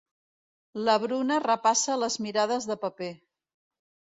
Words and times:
La 0.87 0.95
Bruna 1.03 1.37
repassa 1.43 1.99
les 2.05 2.17
mirades 2.29 2.69
de 2.73 2.79
paper. 2.87 3.11